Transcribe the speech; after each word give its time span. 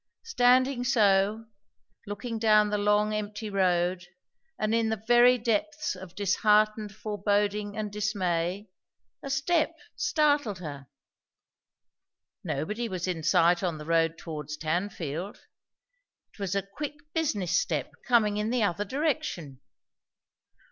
Standing 0.23 0.83
so, 0.83 1.45
looking 2.07 2.39
down 2.39 2.71
the 2.71 2.77
long 2.79 3.13
empty 3.13 3.51
road, 3.51 4.07
and 4.57 4.73
in 4.73 4.89
the 4.89 5.03
very 5.07 5.37
depths 5.37 5.95
of 5.95 6.15
disheartened 6.15 6.91
foreboding 6.95 7.77
and 7.77 7.91
dismay, 7.91 8.67
a 9.21 9.29
step 9.29 9.75
startled 9.95 10.57
her. 10.57 10.87
Nobody 12.43 12.89
was 12.89 13.07
in 13.07 13.21
sight 13.21 13.61
on 13.61 13.77
the 13.77 13.85
road 13.85 14.17
towards 14.17 14.57
Tanfield; 14.57 15.37
it 16.33 16.39
was 16.39 16.55
a 16.55 16.63
quick 16.63 16.95
business 17.13 17.51
step 17.55 17.91
coming 18.07 18.37
in 18.37 18.49
the 18.49 18.63
other 18.63 18.85
direction. 18.85 19.59